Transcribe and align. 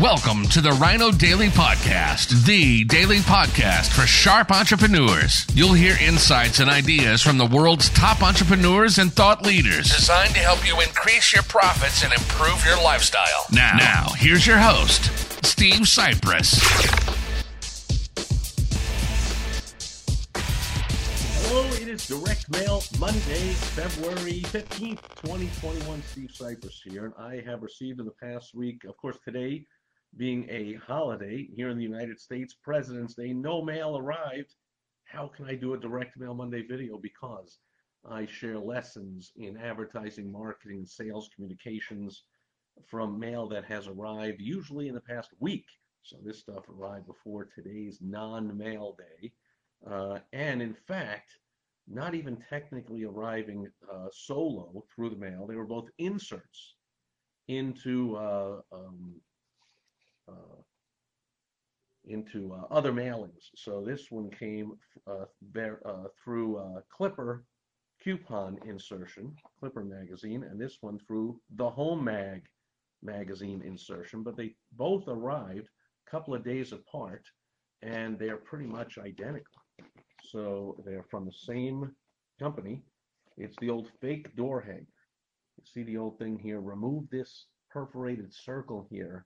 Welcome 0.00 0.48
to 0.48 0.60
the 0.60 0.72
Rhino 0.72 1.12
Daily 1.12 1.50
Podcast, 1.50 2.46
the 2.46 2.82
daily 2.82 3.18
podcast 3.18 3.92
for 3.92 4.08
sharp 4.08 4.50
entrepreneurs. 4.50 5.46
You'll 5.54 5.74
hear 5.74 5.96
insights 6.02 6.58
and 6.58 6.68
ideas 6.68 7.22
from 7.22 7.38
the 7.38 7.46
world's 7.46 7.90
top 7.90 8.20
entrepreneurs 8.20 8.98
and 8.98 9.12
thought 9.12 9.46
leaders 9.46 9.94
designed 9.94 10.34
to 10.34 10.40
help 10.40 10.66
you 10.66 10.80
increase 10.80 11.32
your 11.32 11.44
profits 11.44 12.02
and 12.02 12.12
improve 12.12 12.64
your 12.66 12.82
lifestyle. 12.82 13.46
Now, 13.52 13.76
now 13.78 14.06
here's 14.16 14.44
your 14.44 14.58
host, 14.58 15.04
Steve 15.46 15.82
Sipress. 15.82 16.60
Hello, 21.46 21.64
it 21.74 21.86
is 21.86 22.08
Direct 22.08 22.50
Mail 22.50 22.82
Monday, 22.98 23.52
February 23.76 24.42
15th, 24.42 25.02
2021. 25.22 26.02
Steve 26.02 26.30
Sipress 26.36 26.82
here, 26.82 27.04
and 27.04 27.14
I 27.16 27.48
have 27.48 27.62
received 27.62 28.00
in 28.00 28.06
the 28.06 28.10
past 28.10 28.56
week, 28.56 28.82
of 28.88 28.96
course, 28.96 29.18
today 29.24 29.64
being 30.16 30.46
a 30.48 30.74
holiday 30.86 31.48
here 31.54 31.70
in 31.70 31.76
the 31.76 31.82
United 31.82 32.20
States, 32.20 32.54
President's 32.62 33.14
Day, 33.14 33.32
no 33.32 33.62
mail 33.62 33.96
arrived. 33.96 34.54
How 35.04 35.28
can 35.28 35.46
I 35.46 35.54
do 35.54 35.74
a 35.74 35.78
Direct 35.78 36.16
Mail 36.16 36.34
Monday 36.34 36.62
video? 36.62 36.98
Because 36.98 37.58
I 38.08 38.26
share 38.26 38.58
lessons 38.58 39.32
in 39.36 39.56
advertising, 39.56 40.30
marketing, 40.30 40.84
sales 40.86 41.30
communications 41.34 42.24
from 42.86 43.18
mail 43.18 43.48
that 43.48 43.64
has 43.64 43.86
arrived 43.88 44.40
usually 44.40 44.88
in 44.88 44.94
the 44.94 45.00
past 45.00 45.30
week. 45.40 45.66
So 46.02 46.16
this 46.22 46.40
stuff 46.40 46.68
arrived 46.68 47.06
before 47.06 47.46
today's 47.46 47.98
non-mail 48.02 48.96
day. 48.98 49.32
Uh, 49.88 50.18
and 50.32 50.60
in 50.60 50.74
fact, 50.74 51.38
not 51.88 52.14
even 52.14 52.36
technically 52.48 53.04
arriving 53.04 53.68
uh, 53.92 54.08
solo 54.12 54.84
through 54.94 55.10
the 55.10 55.16
mail. 55.16 55.46
They 55.46 55.56
were 55.56 55.66
both 55.66 55.88
inserts 55.98 56.76
into 57.48 58.16
uh, 58.16 58.60
um, 58.72 59.14
into 62.06 62.52
uh, 62.52 62.66
other 62.70 62.92
mailings. 62.92 63.50
So 63.56 63.82
this 63.84 64.10
one 64.10 64.30
came 64.30 64.72
uh, 65.06 65.24
there 65.52 65.80
through 66.22 66.60
Clipper 66.94 67.44
coupon 68.02 68.58
insertion, 68.66 69.34
Clipper 69.58 69.84
magazine, 69.84 70.44
and 70.44 70.60
this 70.60 70.78
one 70.82 70.98
through 71.06 71.40
the 71.56 71.68
Home 71.68 72.04
Mag 72.04 72.42
magazine 73.02 73.62
insertion. 73.62 74.22
But 74.22 74.36
they 74.36 74.54
both 74.72 75.08
arrived 75.08 75.68
a 76.06 76.10
couple 76.10 76.34
of 76.34 76.44
days 76.44 76.72
apart, 76.72 77.24
and 77.82 78.18
they're 78.18 78.36
pretty 78.36 78.66
much 78.66 78.98
identical. 78.98 79.62
So 80.22 80.76
they're 80.84 81.06
from 81.10 81.24
the 81.24 81.32
same 81.32 81.90
company. 82.38 82.82
It's 83.36 83.56
the 83.60 83.70
old 83.70 83.88
fake 84.00 84.34
door 84.36 84.60
hanger. 84.60 84.86
You 85.58 85.64
see 85.64 85.82
the 85.84 85.96
old 85.96 86.18
thing 86.18 86.38
here. 86.38 86.60
Remove 86.60 87.08
this 87.10 87.46
perforated 87.70 88.32
circle 88.32 88.86
here 88.90 89.24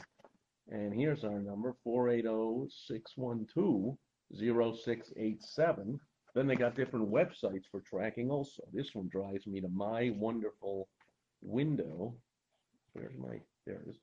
And 0.71 0.93
here's 0.95 1.25
our 1.25 1.41
number, 1.41 1.75
480-612 1.87 3.97
0687. 4.35 6.01
Then 6.35 6.47
they 6.47 6.55
got 6.55 6.77
different 6.77 7.11
websites 7.11 7.65
for 7.71 7.81
tracking 7.81 8.31
also. 8.31 8.63
This 8.73 8.95
one 8.95 9.09
drives 9.09 9.47
me 9.47 9.61
to 9.61 9.69
my 9.69 10.11
wonderful 10.17 10.89
window. 11.43 12.15
Where's 12.93 13.19
my, 13.19 13.41
there 13.67 13.83
it 13.87 13.91
is. 13.91 13.97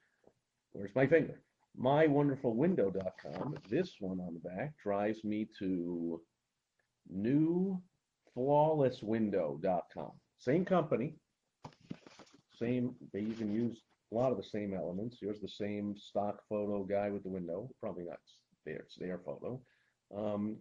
Where's 0.73 0.93
my 0.95 1.07
finger? 1.07 1.41
MyWonderfulWindow.com. 1.79 3.55
This 3.69 3.95
one 3.99 4.19
on 4.19 4.33
the 4.33 4.49
back 4.49 4.73
drives 4.81 5.23
me 5.23 5.47
to 5.59 6.19
NewFlawlessWindow.com. 7.15 10.11
Same 10.39 10.65
company, 10.65 11.15
same, 12.59 12.95
they 13.13 13.21
even 13.21 13.53
use 13.53 13.81
a 14.11 14.15
lot 14.15 14.31
of 14.31 14.37
the 14.37 14.43
same 14.43 14.73
elements. 14.73 15.17
Here's 15.19 15.41
the 15.41 15.47
same 15.47 15.95
stock 15.97 16.41
photo 16.49 16.83
guy 16.83 17.09
with 17.09 17.23
the 17.23 17.29
window. 17.29 17.69
Probably 17.79 18.05
not 18.05 18.19
there, 18.65 18.77
it's 18.77 18.95
their 18.95 19.19
photo. 19.19 19.61
Um, 20.15 20.57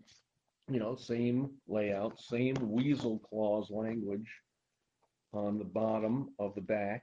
you 0.69 0.81
know, 0.81 0.97
same 0.97 1.51
layout, 1.69 2.21
same 2.21 2.57
weasel 2.61 3.21
clause 3.21 3.71
language 3.71 4.29
on 5.33 5.59
the 5.59 5.65
bottom 5.65 6.31
of 6.39 6.55
the 6.55 6.61
back, 6.61 7.03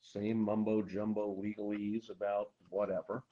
same 0.00 0.38
mumbo 0.38 0.82
jumbo 0.82 1.34
legalese 1.34 2.10
about 2.10 2.48
whatever. 2.68 3.24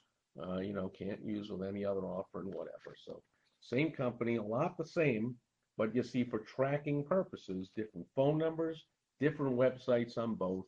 Uh, 0.42 0.58
you 0.58 0.72
know, 0.72 0.88
can't 0.88 1.24
use 1.24 1.50
with 1.50 1.62
any 1.62 1.84
other 1.84 2.00
offer 2.00 2.40
and 2.40 2.54
whatever. 2.54 2.96
So, 3.04 3.22
same 3.60 3.92
company, 3.92 4.36
a 4.36 4.42
lot 4.42 4.76
the 4.78 4.86
same, 4.86 5.36
but 5.76 5.94
you 5.94 6.02
see 6.02 6.24
for 6.24 6.38
tracking 6.40 7.04
purposes, 7.04 7.70
different 7.76 8.06
phone 8.16 8.38
numbers, 8.38 8.86
different 9.20 9.56
websites 9.56 10.16
on 10.16 10.34
both. 10.34 10.64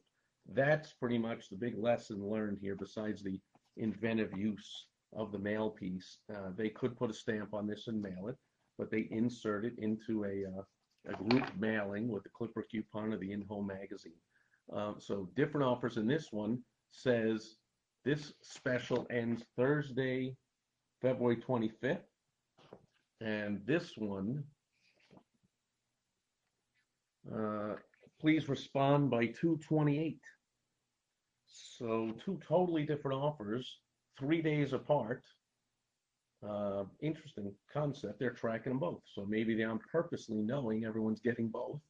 That's 0.52 0.92
pretty 0.92 1.18
much 1.18 1.48
the 1.48 1.56
big 1.56 1.78
lesson 1.78 2.28
learned 2.30 2.58
here, 2.60 2.76
besides 2.76 3.22
the 3.22 3.40
inventive 3.76 4.36
use 4.36 4.86
of 5.16 5.32
the 5.32 5.38
mail 5.38 5.70
piece. 5.70 6.18
Uh, 6.32 6.50
they 6.56 6.68
could 6.68 6.96
put 6.96 7.10
a 7.10 7.14
stamp 7.14 7.54
on 7.54 7.66
this 7.66 7.88
and 7.88 8.00
mail 8.00 8.28
it, 8.28 8.36
but 8.78 8.90
they 8.90 9.08
insert 9.10 9.64
it 9.64 9.74
into 9.78 10.24
a, 10.24 10.44
uh, 10.58 11.12
a 11.12 11.24
group 11.24 11.46
mailing 11.58 12.08
with 12.08 12.22
the 12.22 12.30
Clipper 12.30 12.66
coupon 12.70 13.12
of 13.12 13.20
the 13.20 13.32
in-home 13.32 13.66
magazine. 13.66 14.12
Uh, 14.74 14.94
so 14.98 15.28
different 15.36 15.66
offers 15.66 15.96
in 15.96 16.06
this 16.06 16.28
one 16.30 16.58
says 16.90 17.56
this 18.04 18.32
special 18.42 19.06
ends 19.10 19.44
Thursday, 19.56 20.36
February 21.02 21.36
25th. 21.36 21.98
And 23.20 23.60
this 23.66 23.92
one, 23.96 24.44
uh, 27.34 27.74
please 28.20 28.48
respond 28.48 29.10
by 29.10 29.26
228. 29.26 30.18
So 31.46 32.12
two 32.24 32.38
totally 32.46 32.84
different 32.84 33.20
offers 33.20 33.78
three 34.18 34.42
days 34.42 34.72
apart. 34.72 35.22
Uh, 36.46 36.84
interesting 37.00 37.52
concept. 37.72 38.18
They're 38.18 38.30
tracking 38.30 38.72
them 38.72 38.78
both. 38.78 39.00
So 39.14 39.24
maybe 39.26 39.54
they're 39.54 39.78
purposely 39.90 40.38
knowing 40.42 40.84
everyone's 40.84 41.20
getting 41.20 41.48
both. 41.48 41.80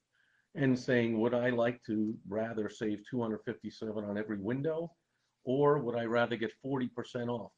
and 0.54 0.78
saying, 0.78 1.18
would 1.18 1.34
I 1.34 1.50
like 1.50 1.82
to 1.84 2.14
rather 2.28 2.68
save 2.68 3.02
257 3.10 4.04
on 4.04 4.16
every 4.16 4.38
window, 4.38 4.92
or 5.44 5.78
would 5.78 5.96
I 5.96 6.04
rather 6.04 6.36
get 6.36 6.52
40% 6.64 7.28
off 7.28 7.52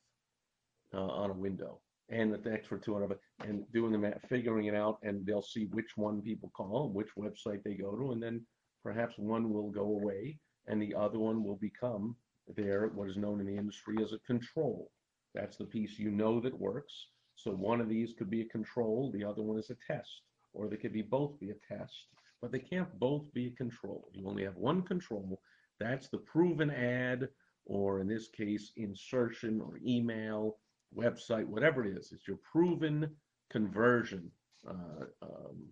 uh, 0.95 1.01
on 1.01 1.31
a 1.31 1.35
window? 1.35 1.81
And 2.09 2.33
the 2.33 2.53
extra 2.53 2.79
200, 2.79 3.19
and 3.45 3.65
doing 3.73 3.93
the 3.93 3.99
math, 3.99 4.21
figuring 4.29 4.67
it 4.67 4.75
out, 4.75 4.99
and 5.03 5.27
they'll 5.27 5.43
see 5.43 5.67
which 5.73 5.97
one 5.97 6.23
people 6.23 6.51
call, 6.57 6.91
which 6.91 7.09
website 7.19 7.63
they 7.65 7.75
go 7.75 7.97
to, 7.97 8.13
and 8.13 8.23
then 8.23 8.47
perhaps 8.83 9.15
one 9.19 9.53
will 9.53 9.71
go 9.71 9.83
away, 9.83 10.39
and 10.69 10.81
the 10.81 10.95
other 10.95 11.19
one 11.19 11.43
will 11.45 11.57
become 11.57 12.17
their 12.55 12.89
what 12.89 13.09
is 13.09 13.17
known 13.17 13.41
in 13.41 13.47
the 13.47 13.57
industry 13.57 13.97
as 14.03 14.13
a 14.13 14.19
control. 14.21 14.91
That's 15.35 15.57
the 15.57 15.65
piece 15.65 15.99
you 15.99 16.11
know 16.11 16.41
that 16.41 16.59
works. 16.59 17.07
So 17.35 17.51
one 17.51 17.81
of 17.81 17.89
these 17.89 18.15
could 18.15 18.31
be 18.31 18.41
a 18.43 18.49
control, 18.49 19.11
the 19.13 19.25
other 19.25 19.43
one 19.43 19.59
is 19.59 19.71
a 19.71 19.77
test, 19.87 20.23
or 20.55 20.69
they 20.69 20.77
could 20.77 20.93
be 20.93 21.03
both 21.03 21.39
be 21.39 21.51
a 21.51 21.75
test, 21.75 22.07
but 22.41 22.51
they 22.51 22.59
can't 22.59 22.99
both 22.99 23.33
be 23.35 23.49
a 23.49 23.57
control. 23.57 24.09
You 24.13 24.27
only 24.29 24.45
have 24.45 24.57
one 24.57 24.83
control. 24.83 25.41
That's 25.79 26.09
the 26.09 26.19
proven 26.19 26.71
ad, 26.71 27.29
or 27.67 28.01
in 28.01 28.09
this 28.09 28.29
case, 28.29 28.73
insertion 28.77 29.61
or 29.61 29.79
email, 29.85 30.57
website, 30.97 31.45
whatever 31.45 31.85
it 31.85 31.97
is. 31.97 32.13
It's 32.13 32.27
your 32.27 32.39
proven 32.39 33.15
conversion 33.51 34.31
uh, 34.67 35.05
um, 35.23 35.69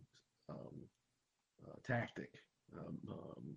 um, 0.51 0.75
uh, 1.67 1.77
tactic. 1.87 2.31
Um, 2.77 2.99
um, 3.09 3.57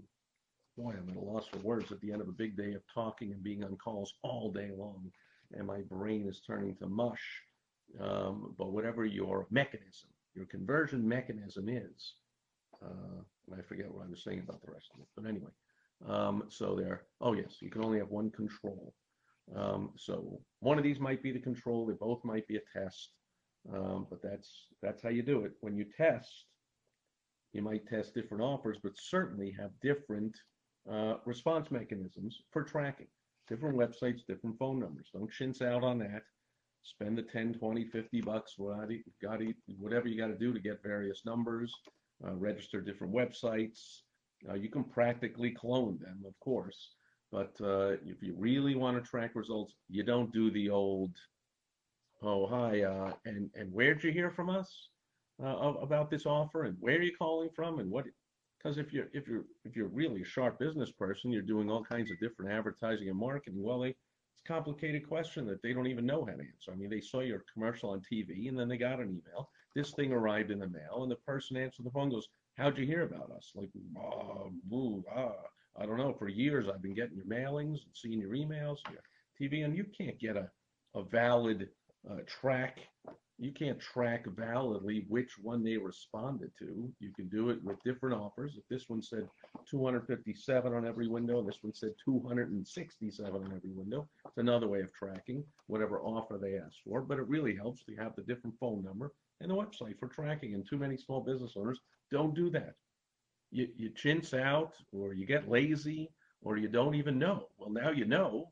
boy, 0.77 0.91
I'm 0.91 1.09
at 1.09 1.17
a 1.17 1.19
loss 1.19 1.47
for 1.47 1.57
words 1.59 1.91
at 1.91 1.99
the 2.01 2.11
end 2.11 2.21
of 2.21 2.27
a 2.27 2.33
big 2.33 2.55
day 2.55 2.73
of 2.73 2.81
talking 2.93 3.31
and 3.31 3.43
being 3.43 3.63
on 3.63 3.75
calls 3.77 4.13
all 4.23 4.51
day 4.51 4.71
long, 4.77 5.11
and 5.53 5.65
my 5.65 5.81
brain 5.89 6.27
is 6.27 6.41
turning 6.45 6.75
to 6.77 6.87
mush 6.87 7.41
um, 7.99 8.53
but 8.57 8.71
whatever 8.71 9.05
your 9.05 9.47
mechanism, 9.49 10.09
your 10.35 10.45
conversion 10.45 11.07
mechanism 11.07 11.69
is, 11.69 12.13
uh, 12.83 13.21
and 13.49 13.59
I 13.59 13.61
forget 13.63 13.91
what 13.91 14.05
I 14.05 14.09
was 14.09 14.23
saying 14.23 14.39
about 14.39 14.61
the 14.61 14.71
rest 14.71 14.89
of 14.93 15.01
it, 15.01 15.07
but 15.15 15.25
anyway, 15.25 15.51
um, 16.07 16.43
so 16.49 16.75
there, 16.75 17.03
oh 17.21 17.33
yes, 17.33 17.55
you 17.61 17.69
can 17.69 17.83
only 17.83 17.97
have 17.99 18.09
one 18.09 18.29
control. 18.29 18.93
Um, 19.55 19.91
so 19.95 20.39
one 20.59 20.77
of 20.77 20.83
these 20.83 20.99
might 20.99 21.23
be 21.23 21.31
the 21.31 21.39
control, 21.39 21.85
they 21.85 21.93
both 21.93 22.23
might 22.23 22.47
be 22.47 22.57
a 22.57 22.79
test, 22.79 23.11
um, 23.73 24.05
but 24.09 24.21
that's 24.21 24.67
that's 24.81 25.01
how 25.01 25.09
you 25.09 25.23
do 25.23 25.45
it. 25.45 25.53
When 25.61 25.75
you 25.75 25.85
test, 25.95 26.45
you 27.53 27.61
might 27.61 27.87
test 27.87 28.13
different 28.13 28.43
offers, 28.43 28.77
but 28.83 28.91
certainly 28.95 29.55
have 29.57 29.71
different 29.81 30.37
uh, 30.91 31.15
response 31.25 31.71
mechanisms 31.71 32.41
for 32.51 32.63
tracking. 32.63 33.07
Different 33.47 33.77
websites, 33.77 34.25
different 34.27 34.57
phone 34.59 34.79
numbers. 34.79 35.09
Don't 35.13 35.31
chintz 35.31 35.61
out 35.61 35.83
on 35.83 35.99
that 35.99 36.23
spend 36.87 37.17
the 37.17 37.21
10, 37.21 37.55
20, 37.55 37.85
50 37.85 38.21
bucks, 38.21 38.53
whatever 38.57 38.93
you 38.93 39.03
got 39.21 39.37
to 40.27 40.37
do 40.39 40.53
to 40.53 40.59
get 40.59 40.81
various 40.81 41.21
numbers, 41.25 41.73
uh, 42.25 42.33
register 42.33 42.81
different 42.81 43.13
websites. 43.13 44.01
Uh, 44.49 44.53
you 44.53 44.69
can 44.69 44.83
practically 44.83 45.51
clone 45.51 45.99
them, 45.99 46.23
of 46.25 46.33
course, 46.39 46.95
but 47.31 47.53
uh, 47.61 47.95
if 48.05 48.21
you 48.21 48.33
really 48.37 48.75
want 48.75 48.95
to 48.95 49.09
track 49.09 49.31
results, 49.35 49.73
you 49.89 50.03
don't 50.03 50.31
do 50.31 50.49
the 50.51 50.69
old, 50.69 51.11
oh, 52.23 52.47
hi, 52.47 52.83
uh, 52.83 53.11
and, 53.25 53.49
and 53.55 53.71
where'd 53.73 54.03
you 54.03 54.11
hear 54.11 54.31
from 54.31 54.49
us 54.49 54.89
about 55.39 56.09
this 56.09 56.25
offer 56.25 56.63
and 56.63 56.75
where 56.79 56.97
are 56.97 57.01
you 57.01 57.15
calling 57.15 57.49
from 57.55 57.79
and 57.79 57.91
what, 57.91 58.05
because 58.67 58.85
if 58.85 58.91
you're, 58.91 59.07
if 59.13 59.27
you're, 59.29 59.45
if 59.63 59.77
you're 59.77 59.87
really 59.87 60.21
a 60.23 60.25
sharp 60.25 60.59
business 60.59 60.91
person, 60.91 61.31
you're 61.31 61.41
doing 61.41 61.71
all 61.71 61.83
kinds 61.83 62.11
of 62.11 62.19
different 62.19 62.51
advertising 62.51 63.07
and 63.07 63.17
marketing, 63.17 63.63
well, 63.63 63.79
they, 63.79 63.89
it's 63.89 64.41
a 64.45 64.47
complicated 64.47 65.07
question 65.07 65.45
that 65.47 65.61
they 65.61 65.71
don't 65.71 65.87
even 65.87 66.05
know 66.05 66.25
how 66.25 66.33
to 66.33 66.39
answer. 66.39 66.71
I 66.71 66.75
mean, 66.75 66.89
they 66.89 66.99
saw 66.99 67.21
your 67.21 67.45
commercial 67.53 67.91
on 67.91 68.01
TV 68.01 68.49
and 68.49 68.59
then 68.59 68.67
they 68.67 68.75
got 68.75 68.99
an 68.99 69.07
email. 69.07 69.49
This 69.73 69.93
thing 69.93 70.11
arrived 70.11 70.51
in 70.51 70.59
the 70.59 70.67
mail, 70.67 71.03
and 71.03 71.11
the 71.11 71.17
person 71.17 71.55
answered 71.55 71.85
the 71.85 71.91
phone 71.91 72.09
goes, 72.09 72.27
How'd 72.57 72.77
you 72.77 72.85
hear 72.85 73.03
about 73.03 73.31
us? 73.31 73.51
Like, 73.55 73.69
ah, 73.97 74.47
boo, 74.63 75.03
ah. 75.15 75.31
I 75.79 75.85
don't 75.85 75.97
know. 75.97 76.15
For 76.17 76.27
years, 76.27 76.65
I've 76.67 76.81
been 76.81 76.95
getting 76.95 77.15
your 77.15 77.25
mailings 77.25 77.83
and 77.83 77.93
seeing 77.93 78.19
your 78.19 78.31
emails, 78.31 78.77
your 78.89 79.03
TV, 79.39 79.63
and 79.63 79.77
you 79.77 79.85
can't 79.95 80.19
get 80.19 80.35
a, 80.35 80.49
a 80.95 81.03
valid 81.03 81.69
uh, 82.09 82.15
track 82.25 82.79
you 83.39 83.51
can't 83.51 83.79
track 83.79 84.25
validly 84.35 85.05
which 85.09 85.37
one 85.39 85.63
they 85.63 85.77
responded 85.77 86.51
to. 86.57 86.91
You 86.99 87.11
can 87.13 87.27
do 87.29 87.49
it 87.49 87.63
with 87.63 87.81
different 87.83 88.15
offers. 88.15 88.55
If 88.57 88.67
this 88.67 88.89
one 88.89 89.01
said 89.01 89.27
257 89.69 90.73
on 90.73 90.87
every 90.87 91.07
window, 91.07 91.43
this 91.43 91.59
one 91.61 91.73
said 91.73 91.93
267 92.03 93.35
on 93.35 93.53
every 93.55 93.71
window, 93.71 94.07
it's 94.25 94.37
another 94.37 94.67
way 94.67 94.81
of 94.81 94.91
tracking 94.93 95.43
whatever 95.67 96.01
offer 96.01 96.39
they 96.39 96.57
asked 96.57 96.81
for. 96.83 97.01
But 97.01 97.19
it 97.19 97.27
really 97.27 97.55
helps 97.55 97.83
to 97.83 97.95
have 97.95 98.15
the 98.15 98.23
different 98.23 98.55
phone 98.59 98.83
number 98.83 99.13
and 99.39 99.51
the 99.51 99.55
website 99.55 99.99
for 99.99 100.07
tracking. 100.07 100.55
And 100.55 100.67
too 100.67 100.77
many 100.77 100.97
small 100.97 101.21
business 101.21 101.53
owners 101.55 101.79
don't 102.11 102.33
do 102.33 102.49
that. 102.51 102.73
You, 103.51 103.67
you 103.77 103.91
chintz 103.91 104.33
out, 104.33 104.73
or 104.91 105.13
you 105.13 105.25
get 105.25 105.49
lazy, 105.49 106.09
or 106.41 106.57
you 106.57 106.67
don't 106.67 106.95
even 106.95 107.19
know. 107.19 107.47
Well, 107.57 107.69
now 107.69 107.91
you 107.91 108.05
know. 108.05 108.49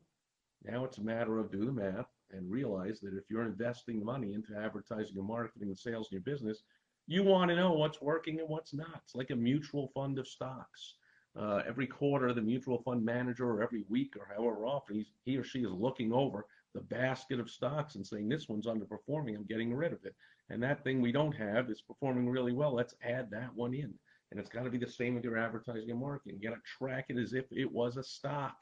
Now 0.64 0.84
it's 0.84 0.98
a 0.98 1.02
matter 1.02 1.38
of 1.38 1.50
do 1.50 1.64
the 1.66 1.72
math 1.72 2.06
and 2.30 2.50
realize 2.50 3.00
that 3.00 3.14
if 3.14 3.24
you're 3.30 3.44
investing 3.44 4.04
money 4.04 4.34
into 4.34 4.56
advertising 4.56 5.16
and 5.16 5.26
marketing 5.26 5.68
and 5.68 5.78
sales 5.78 6.08
in 6.10 6.16
your 6.16 6.22
business, 6.22 6.62
you 7.06 7.22
want 7.22 7.50
to 7.50 7.56
know 7.56 7.72
what's 7.72 8.02
working 8.02 8.40
and 8.40 8.48
what's 8.48 8.74
not. 8.74 9.00
It's 9.04 9.14
like 9.14 9.30
a 9.30 9.36
mutual 9.36 9.90
fund 9.94 10.18
of 10.18 10.26
stocks. 10.26 10.94
Uh, 11.38 11.62
every 11.68 11.86
quarter, 11.86 12.32
the 12.32 12.40
mutual 12.40 12.82
fund 12.82 13.04
manager, 13.04 13.48
or 13.50 13.62
every 13.62 13.84
week, 13.88 14.14
or 14.18 14.26
however 14.34 14.66
often 14.66 15.04
he 15.24 15.36
or 15.36 15.44
she 15.44 15.60
is 15.60 15.70
looking 15.70 16.12
over 16.12 16.46
the 16.74 16.80
basket 16.80 17.38
of 17.38 17.50
stocks 17.50 17.94
and 17.94 18.06
saying, 18.06 18.28
This 18.28 18.48
one's 18.48 18.66
underperforming, 18.66 19.36
I'm 19.36 19.44
getting 19.44 19.74
rid 19.74 19.92
of 19.92 20.04
it. 20.04 20.14
And 20.50 20.62
that 20.62 20.82
thing 20.82 21.00
we 21.00 21.12
don't 21.12 21.36
have 21.36 21.70
is 21.70 21.82
performing 21.82 22.28
really 22.28 22.52
well. 22.52 22.74
Let's 22.74 22.94
add 23.02 23.30
that 23.30 23.54
one 23.54 23.74
in. 23.74 23.92
And 24.30 24.40
it's 24.40 24.50
got 24.50 24.64
to 24.64 24.70
be 24.70 24.78
the 24.78 24.90
same 24.90 25.14
with 25.14 25.24
your 25.24 25.38
advertising 25.38 25.90
and 25.90 26.00
marketing. 26.00 26.38
You 26.40 26.48
got 26.48 26.56
to 26.56 26.62
track 26.78 27.06
it 27.08 27.18
as 27.18 27.32
if 27.32 27.44
it 27.50 27.70
was 27.70 27.96
a 27.96 28.02
stock, 28.02 28.56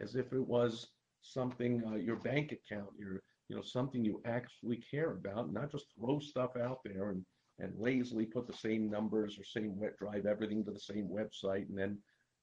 as 0.00 0.14
if 0.14 0.32
it 0.32 0.46
was 0.46 0.88
something, 1.22 1.82
uh, 1.86 1.96
your 1.96 2.16
bank 2.16 2.52
account, 2.52 2.90
your, 2.98 3.22
you 3.48 3.56
know, 3.56 3.62
something 3.62 4.04
you 4.04 4.20
actually 4.24 4.82
care 4.90 5.12
about, 5.12 5.52
not 5.52 5.70
just 5.70 5.86
throw 5.98 6.18
stuff 6.18 6.56
out 6.56 6.78
there 6.84 7.10
and, 7.10 7.24
and 7.58 7.72
lazily 7.78 8.24
put 8.24 8.46
the 8.46 8.52
same 8.52 8.90
numbers 8.90 9.38
or 9.38 9.44
same 9.44 9.78
web 9.78 9.96
drive 9.98 10.26
everything 10.26 10.64
to 10.64 10.70
the 10.70 10.80
same 10.80 11.08
website 11.08 11.68
and 11.68 11.78
then 11.78 11.98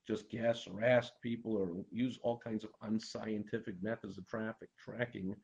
just 0.08 0.30
guess 0.30 0.68
or 0.68 0.84
ask 0.84 1.12
people 1.22 1.56
or 1.58 1.84
use 1.92 2.18
all 2.24 2.38
kinds 2.38 2.64
of 2.64 2.70
unscientific 2.84 3.76
methods 3.82 4.18
of 4.18 4.26
traffic 4.28 4.70
tracking. 4.80 5.36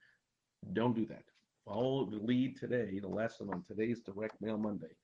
Don't 0.74 0.96
do 0.96 1.06
that. 1.08 1.24
Follow 1.66 2.06
the 2.06 2.18
lead 2.18 2.58
today, 2.58 3.00
the 3.00 3.08
lesson 3.08 3.50
on 3.52 3.64
today's 3.68 4.02
Direct 4.02 4.40
Mail 4.42 4.58
Monday. 4.58 4.96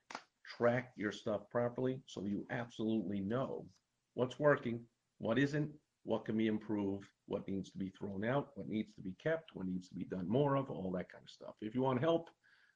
Track 0.58 0.92
your 0.96 1.12
stuff 1.12 1.42
properly 1.50 2.02
so 2.06 2.24
you 2.24 2.46
absolutely 2.50 3.20
know 3.20 3.66
what's 4.14 4.40
working, 4.40 4.82
what 5.20 5.38
isn't, 5.38 5.70
what 6.10 6.26
can 6.26 6.36
be 6.36 6.48
improved, 6.48 7.08
what 7.28 7.48
needs 7.48 7.70
to 7.70 7.78
be 7.78 7.90
thrown 7.90 8.26
out, 8.26 8.48
what 8.56 8.68
needs 8.68 8.92
to 8.96 9.02
be 9.02 9.14
kept, 9.24 9.52
what 9.54 9.68
needs 9.68 9.88
to 9.90 9.94
be 9.94 10.06
done 10.06 10.28
more 10.28 10.56
of, 10.56 10.72
all 10.72 10.90
that 10.92 11.12
kind 11.12 11.24
of 11.24 11.30
stuff. 11.30 11.54
If 11.62 11.76
you 11.76 11.82
want 11.84 12.02
help 12.02 12.32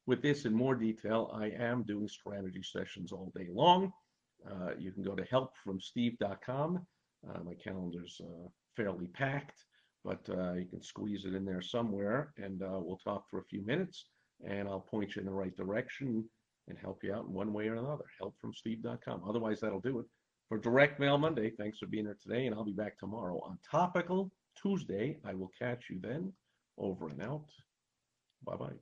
with 0.05 0.21
this 0.21 0.45
in 0.45 0.53
more 0.53 0.75
detail, 0.75 1.31
I 1.33 1.47
am 1.47 1.81
doing 1.81 2.07
strategy 2.07 2.61
sessions 2.61 3.11
all 3.11 3.31
day 3.35 3.47
long. 3.51 3.91
Uh, 4.47 4.75
you 4.77 4.91
can 4.91 5.01
go 5.01 5.15
to 5.15 5.23
helpfromsteve.com. 5.23 6.85
Uh, 7.27 7.39
my 7.43 7.55
calendar's 7.55 8.21
uh, 8.23 8.49
fairly 8.77 9.07
packed, 9.07 9.65
but 10.05 10.21
uh, 10.29 10.53
you 10.53 10.67
can 10.67 10.83
squeeze 10.83 11.25
it 11.25 11.33
in 11.33 11.43
there 11.43 11.61
somewhere, 11.63 12.33
and 12.37 12.61
uh, 12.61 12.79
we'll 12.79 13.01
talk 13.03 13.23
for 13.31 13.39
a 13.39 13.45
few 13.45 13.65
minutes, 13.65 14.05
and 14.47 14.67
I'll 14.67 14.79
point 14.79 15.15
you 15.15 15.21
in 15.21 15.25
the 15.25 15.33
right 15.33 15.55
direction 15.57 16.23
and 16.67 16.77
help 16.77 17.03
you 17.03 17.15
out 17.15 17.25
in 17.25 17.33
one 17.33 17.51
way 17.51 17.67
or 17.67 17.77
another. 17.77 18.05
Helpfromsteve.com. 18.21 19.23
Otherwise, 19.27 19.59
that'll 19.59 19.79
do 19.79 20.01
it 20.01 20.05
for 20.50 20.57
Direct 20.57 21.00
Mail 21.00 21.17
Monday. 21.17 21.51
Thanks 21.57 21.79
for 21.79 21.88
being 21.88 22.05
here 22.05 22.17
today, 22.21 22.45
and 22.45 22.55
I'll 22.55 22.65
be 22.65 22.71
back 22.71 22.97
tomorrow 22.97 23.39
on 23.43 23.57
Topical 23.69 24.31
Tuesday. 24.62 25.17
I 25.25 25.33
will 25.33 25.51
catch 25.59 25.83
you 25.89 26.00
then. 26.01 26.33
Over 26.77 27.09
and 27.09 27.21
out. 27.21 27.45
Bye 28.45 28.55
bye. 28.55 28.73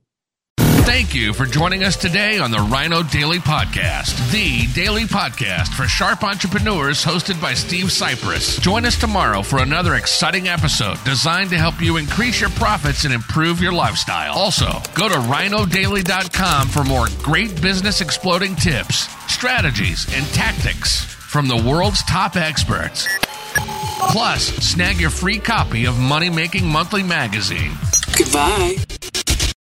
Thank 0.84 1.14
you 1.14 1.32
for 1.32 1.46
joining 1.46 1.84
us 1.84 1.96
today 1.96 2.38
on 2.38 2.50
the 2.50 2.58
Rhino 2.58 3.04
Daily 3.04 3.38
Podcast, 3.38 4.32
the 4.32 4.66
daily 4.74 5.04
podcast 5.04 5.68
for 5.74 5.84
sharp 5.84 6.24
entrepreneurs 6.24 7.04
hosted 7.04 7.40
by 7.40 7.54
Steve 7.54 7.86
Sipress. 7.86 8.60
Join 8.60 8.84
us 8.84 8.98
tomorrow 8.98 9.42
for 9.42 9.62
another 9.62 9.94
exciting 9.94 10.48
episode 10.48 10.98
designed 11.04 11.50
to 11.50 11.56
help 11.56 11.80
you 11.80 11.98
increase 11.98 12.40
your 12.40 12.50
profits 12.50 13.04
and 13.04 13.14
improve 13.14 13.60
your 13.62 13.72
lifestyle. 13.72 14.34
Also, 14.34 14.82
go 14.94 15.08
to 15.08 15.14
rhinodaily.com 15.14 16.68
for 16.68 16.82
more 16.82 17.06
great 17.22 17.62
business 17.62 18.00
exploding 18.00 18.56
tips, 18.56 19.08
strategies, 19.32 20.12
and 20.14 20.26
tactics 20.34 21.21
from 21.32 21.48
the 21.48 21.56
world's 21.56 22.02
top 22.02 22.36
experts. 22.36 23.08
Plus, 24.10 24.48
snag 24.56 25.00
your 25.00 25.08
free 25.08 25.38
copy 25.38 25.86
of 25.86 25.98
Money 25.98 26.28
Making 26.28 26.66
Monthly 26.66 27.02
magazine. 27.02 27.72
Goodbye. 28.18 28.76